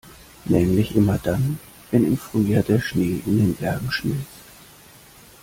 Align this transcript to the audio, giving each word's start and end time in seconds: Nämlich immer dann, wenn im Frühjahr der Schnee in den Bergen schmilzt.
Nämlich 0.45 0.95
immer 0.95 1.19
dann, 1.19 1.59
wenn 1.91 2.07
im 2.07 2.17
Frühjahr 2.17 2.63
der 2.63 2.79
Schnee 2.79 3.21
in 3.23 3.37
den 3.37 3.53
Bergen 3.53 3.91
schmilzt. 3.91 4.25